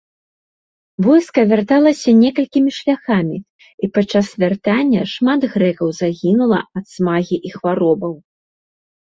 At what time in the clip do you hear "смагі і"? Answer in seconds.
6.97-7.55